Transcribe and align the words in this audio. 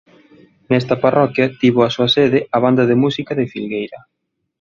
Nesta 0.69 0.95
parroquia 1.03 1.45
tivo 1.61 1.79
a 1.83 1.93
súa 1.95 2.09
sede 2.15 2.39
a 2.55 2.57
Banda 2.63 2.83
de 2.89 2.99
música 3.03 3.31
de 3.39 3.49
Filgueira. 3.51 3.99